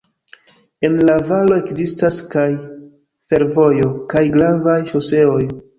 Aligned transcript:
En 0.89 0.95
la 1.09 1.17
valo 1.27 1.59
ekzistas 1.63 2.19
kaj 2.33 2.47
fervojo 3.31 3.95
kaj 4.17 4.29
gravaj 4.39 4.81
ŝoseoj. 4.93 5.43